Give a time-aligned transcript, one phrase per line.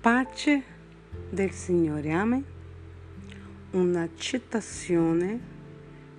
[0.00, 0.62] pace
[1.28, 2.42] del Signore, amen.
[3.72, 5.38] Una citazione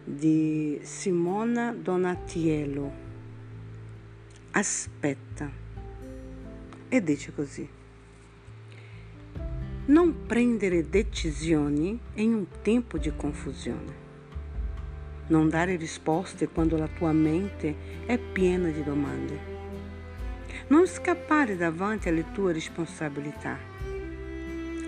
[0.04, 2.92] di Simona Donatiello.
[4.52, 5.50] Aspetta.
[6.90, 7.68] E dice così.
[9.86, 14.00] Non prendere decisioni in un tempo di confusione.
[15.28, 19.52] Non dare risposte quando la tua mente è piena di domande
[20.68, 23.71] non scappare davanti alle tue responsabilità.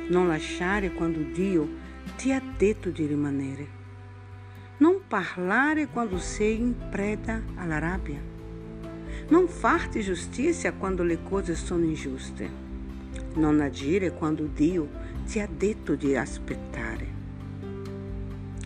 [0.09, 1.67] Non lasciare quando Dio
[2.17, 3.81] ti ha detto di rimanere.
[4.77, 8.19] Non parlare quando sei in preda alla rabbia.
[9.29, 12.49] Non farti giustizia quando le cose sono ingiuste.
[13.35, 14.89] Non agire quando Dio
[15.25, 17.07] ti ha detto di aspettare.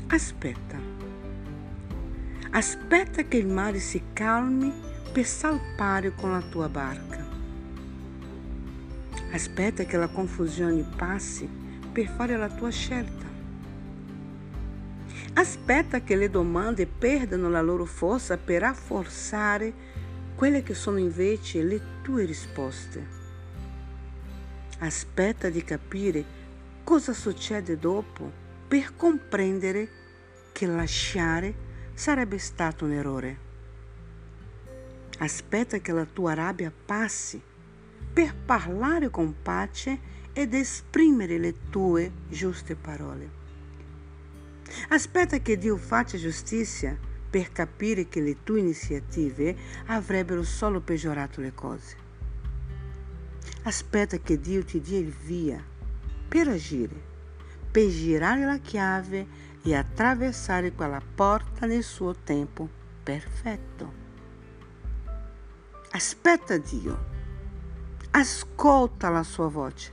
[0.07, 0.79] Aspetta.
[2.49, 4.73] Aspetta che il mare si calmi
[5.11, 7.26] per salpare con la tua barca.
[9.31, 11.47] Aspetta che la confusione passi
[11.91, 13.25] per fare la tua scelta.
[15.33, 19.73] Aspetta che le domande perdano la loro forza per rafforzare
[20.35, 23.05] quelle che sono invece le tue risposte.
[24.79, 26.23] Aspetta di capire
[26.83, 28.31] cosa succede dopo
[28.67, 29.89] per comprendere
[30.51, 31.53] che lasciare
[31.93, 33.37] sarebbe stato un errore.
[35.19, 37.41] Aspetta che la tua rabbia passi
[38.13, 39.99] per parlare con pace
[40.33, 43.29] ed esprimere le tue giuste parole.
[44.89, 46.97] Aspetta che Dio faccia giustizia
[47.29, 49.55] per capire che le tue iniziative
[49.87, 51.95] avrebbero solo peggiorato le cose.
[53.63, 55.61] Aspetta che Dio ti dia il via
[56.27, 56.95] per agire,
[57.69, 59.25] per girare la chiave
[59.61, 62.69] e attraversare quella porta nel suo tempo
[63.03, 64.05] perfetto.
[65.91, 67.15] Aspetta Dio,
[68.19, 69.91] ascolta la sua voce,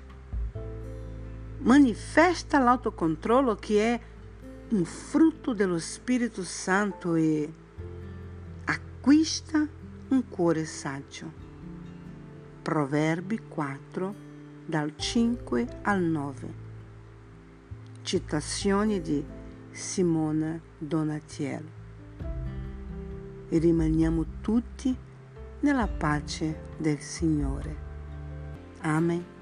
[1.59, 4.01] manifesta l'autocontrollo che è
[4.71, 7.53] un frutto dello Spirito Santo e
[8.65, 9.67] acquista
[10.09, 11.31] un cuore saggio.
[12.63, 14.15] Proverbi 4,
[14.65, 16.55] dal 5 al 9.
[18.01, 19.23] Citazioni di
[19.71, 21.83] Simona Donatiello.
[23.51, 24.97] E rimaniamo tutti
[25.61, 27.84] nella pace del Signore.
[28.85, 29.34] Amen.